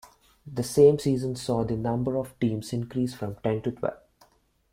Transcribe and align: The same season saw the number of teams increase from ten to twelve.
The 0.51 0.63
same 0.63 0.97
season 0.97 1.35
saw 1.35 1.63
the 1.63 1.77
number 1.77 2.17
of 2.17 2.33
teams 2.39 2.73
increase 2.73 3.13
from 3.13 3.35
ten 3.43 3.61
to 3.61 3.71
twelve. 3.71 3.99